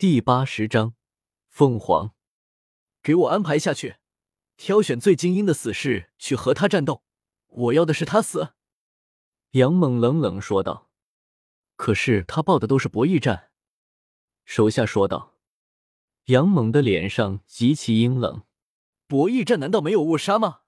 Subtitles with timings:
[0.00, 0.94] 第八十章，
[1.50, 2.14] 凤凰，
[3.02, 3.96] 给我安排下去，
[4.56, 7.04] 挑选最精英的死士去和他战斗。
[7.48, 8.54] 我要的是他死。
[9.50, 10.90] 杨猛冷冷说道。
[11.76, 13.50] 可是他报的都是博弈战。
[14.46, 15.36] 手下说道。
[16.28, 18.44] 杨猛的脸上极其阴冷。
[19.06, 20.60] 博弈战难道没有误杀吗？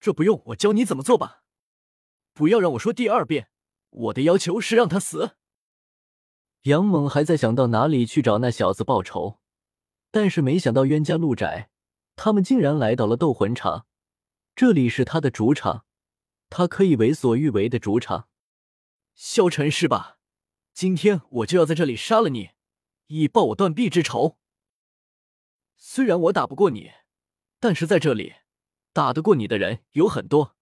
[0.00, 1.44] 这不用我教你怎么做吧？
[2.32, 3.50] 不要让我说第二遍。
[3.90, 5.36] 我的要求是让他死。
[6.62, 9.40] 杨猛还在想到哪里去找那小子报仇，
[10.12, 11.70] 但是没想到冤家路窄，
[12.14, 13.86] 他们竟然来到了斗魂场，
[14.54, 15.84] 这里是他的主场，
[16.48, 18.28] 他可以为所欲为的主场。
[19.14, 20.18] 萧晨是吧？
[20.72, 22.50] 今天我就要在这里杀了你，
[23.08, 24.38] 以报我断臂之仇。
[25.76, 26.92] 虽然我打不过你，
[27.58, 28.34] 但是在这里
[28.92, 30.54] 打得过你的人有很多。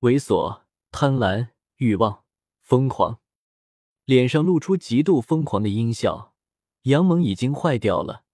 [0.00, 2.24] 猥琐、贪婪、欲望、
[2.62, 3.20] 疯狂。
[4.08, 6.32] 脸上露出极度疯狂的阴笑，
[6.84, 8.24] 杨猛已经坏掉了。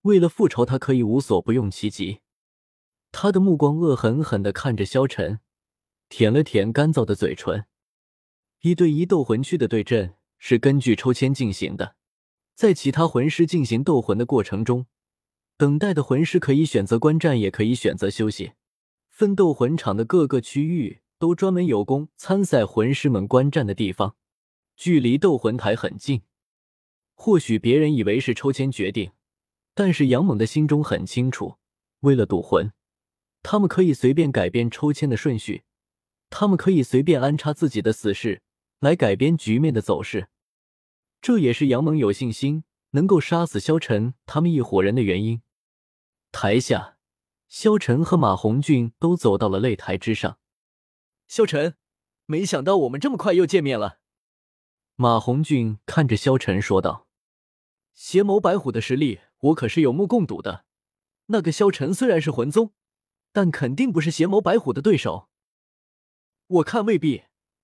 [0.00, 2.18] 为了复仇，他可以无所不用其极。
[3.12, 5.38] 他的目光恶狠狠地看着萧晨，
[6.08, 7.66] 舔了舔干燥的嘴唇。
[8.62, 11.94] 一对一斗魂区的对阵是根据抽签进行的，
[12.56, 14.86] 在其他魂师进行斗魂的过程中，
[15.56, 18.54] 等待的魂师可以选择观战，也可以选择休息。
[19.08, 24.16] 分斗魂场的各个区域都专门有供参赛魂师们观战的地方。
[24.80, 26.22] 距离斗魂台很近，
[27.14, 29.12] 或许别人以为是抽签决定，
[29.74, 31.58] 但是杨猛的心中很清楚，
[31.98, 32.72] 为了赌魂，
[33.42, 35.64] 他们可以随便改变抽签的顺序，
[36.30, 38.40] 他们可以随便安插自己的死士
[38.78, 40.30] 来改变局面的走势，
[41.20, 45.42] 这也是杨猛有信心能够杀死萧晨他们一伙人的原因。
[46.32, 46.96] 台下，
[47.48, 50.38] 萧晨和马红俊都走到了擂台之上。
[51.28, 51.74] 萧晨，
[52.24, 53.99] 没想到我们这么快又见面了。
[55.02, 57.08] 马红俊看着萧晨说道
[57.94, 60.66] ：“邪眸白虎的实力，我可是有目共睹的。
[61.28, 62.74] 那个萧晨虽然是魂宗，
[63.32, 65.30] 但肯定不是邪眸白虎的对手。
[66.48, 67.22] 我看未必。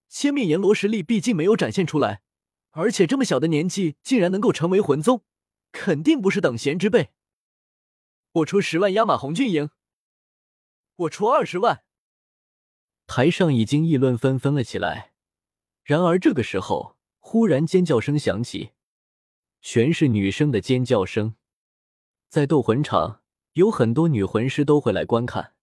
[0.09, 2.23] 千面阎罗实力毕竟没有展现出来，
[2.71, 5.23] 而且这么小的年纪竟然能够成为魂宗，
[5.73, 7.11] 肯定不是等闲之辈。
[8.33, 9.69] 我出十万压马红俊赢。
[10.97, 11.85] 我出二十万。”
[13.07, 15.13] 台上已经议论纷纷了起来。
[15.85, 16.96] 然而这个时候。
[17.29, 18.71] 忽然，尖叫声响起，
[19.61, 21.35] 全是女生的尖叫声。
[22.29, 23.21] 在斗魂场，
[23.55, 25.55] 有很多女魂师都会来观看，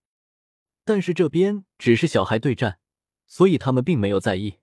[0.84, 2.80] 但是这边只是小孩对战，
[3.28, 4.60] 所以他们并没有在意。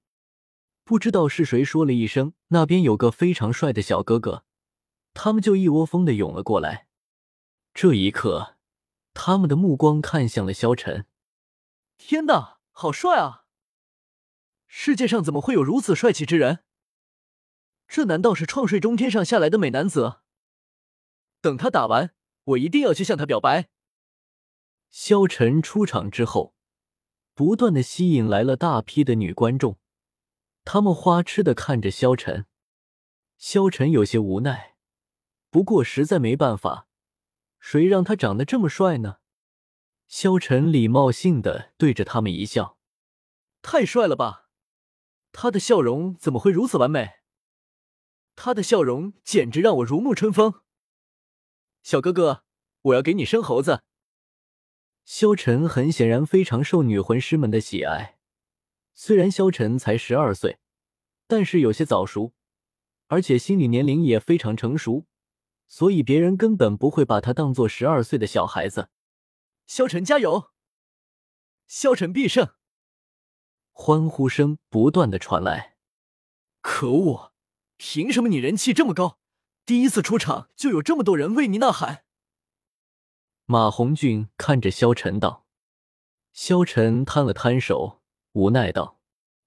[0.84, 4.44] 不知道是谁说了一声：“那边有个非常帅的小哥哥。”
[5.14, 6.86] 他们就一窝蜂的涌了过来。
[7.72, 8.58] 这一刻，
[9.14, 11.06] 他们的目光看向了萧晨。
[11.96, 13.46] 天哪，好帅啊！
[14.66, 16.62] 世界上怎么会有如此帅气之人？
[17.90, 20.20] 这难道是创睡中天上下来的美男子？
[21.40, 22.14] 等他打完，
[22.44, 23.68] 我一定要去向他表白。
[24.90, 26.54] 萧晨出场之后，
[27.34, 29.80] 不断的吸引来了大批的女观众，
[30.64, 32.46] 他们花痴的看着萧晨。
[33.36, 34.76] 萧晨有些无奈，
[35.50, 36.86] 不过实在没办法，
[37.58, 39.16] 谁让他长得这么帅呢？
[40.06, 42.78] 萧晨礼貌性的对着他们一笑
[43.62, 44.48] ：“太帅了吧！
[45.32, 47.14] 他的笑容怎么会如此完美？”
[48.42, 50.62] 他的笑容简直让我如沐春风。
[51.82, 52.42] 小哥哥，
[52.80, 53.82] 我要给你生猴子。
[55.04, 58.18] 萧晨很显然非常受女魂师们的喜爱，
[58.94, 60.58] 虽然萧晨才十二岁，
[61.26, 62.32] 但是有些早熟，
[63.08, 65.04] 而且心理年龄也非常成熟，
[65.68, 68.88] 所以别人根本不会把他当做十二岁的小孩子。
[69.66, 70.50] 萧晨加油！
[71.66, 72.54] 萧晨必胜！
[73.72, 75.76] 欢呼声不断的传来。
[76.62, 77.29] 可恶！
[77.82, 79.18] 凭什么你人气这么高，
[79.64, 82.04] 第一次出场就有这么多人为你呐喊？
[83.46, 85.46] 马红俊看着萧晨道。
[86.34, 88.02] 萧晨摊了摊手，
[88.32, 89.00] 无奈道：“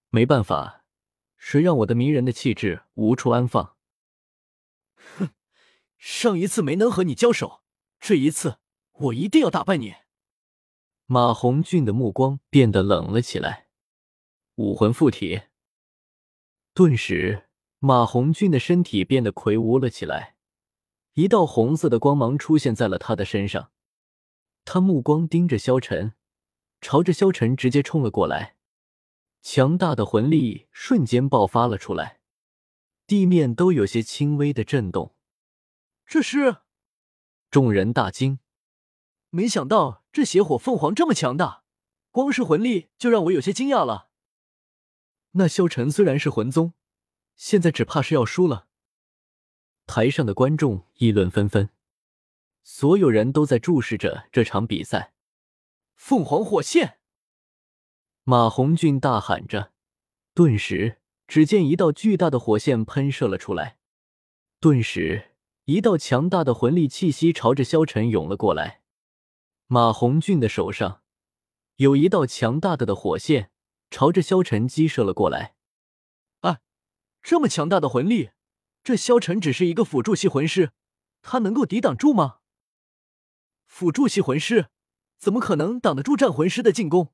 [0.09, 0.83] 没办法，
[1.37, 3.77] 谁让我的迷人的气质无处安放？”
[4.97, 5.29] 哼，
[5.99, 7.61] 上一次没能和你交手，
[7.99, 8.57] 这一次
[8.93, 9.93] 我一定要打败你。
[11.05, 13.67] 马红俊的目光变得冷了起来。
[14.55, 15.43] 武魂附体，
[16.73, 17.49] 顿时。
[17.85, 20.37] 马红俊的身体变得魁梧了起来，
[21.15, 23.71] 一道红色的光芒出现在了他的身上。
[24.63, 26.13] 他目光盯着萧晨，
[26.79, 28.55] 朝着萧晨直接冲了过来，
[29.41, 32.21] 强大的魂力瞬间爆发了出来，
[33.05, 35.13] 地面都有些轻微的震动。
[36.05, 36.59] 这是，
[37.51, 38.39] 众人大惊，
[39.29, 41.65] 没想到这邪火凤凰这么强大，
[42.11, 44.07] 光是魂力就让我有些惊讶了。
[45.31, 46.71] 那萧晨虽然是魂宗。
[47.35, 48.67] 现在只怕是要输了。
[49.85, 51.69] 台上的观众议论纷纷，
[52.63, 55.13] 所有人都在注视着这场比赛。
[55.95, 56.99] 凤凰火线！
[58.23, 59.73] 马红俊大喊着，
[60.33, 63.77] 顿时，只见一道巨大的火线喷射了出来。
[64.59, 68.81] 顿时，一道强大的魂力气息朝着萧晨涌了过来。
[69.67, 71.01] 马红俊的手上
[71.77, 73.51] 有一道强大的的火线，
[73.89, 75.55] 朝着萧晨击射了过来。
[77.23, 78.31] 这么强大的魂力，
[78.83, 80.73] 这萧晨只是一个辅助系魂师，
[81.21, 82.39] 他能够抵挡住吗？
[83.65, 84.67] 辅助系魂师
[85.17, 87.13] 怎么可能挡得住战魂师的进攻？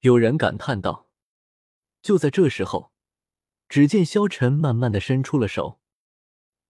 [0.00, 1.08] 有人感叹道。
[2.02, 2.92] 就在这时候，
[3.68, 5.80] 只见萧晨慢慢的伸出了手。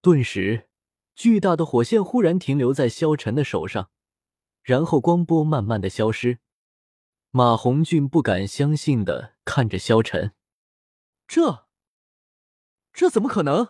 [0.02, 0.68] 顿时，
[1.14, 3.90] 巨大的火线忽然停留在萧晨的手上，
[4.62, 6.40] 然后光波慢慢的消失。
[7.30, 10.34] 马红俊不敢相信的看着萧晨，
[11.28, 11.68] 这，
[13.00, 13.66] 这怎么可能？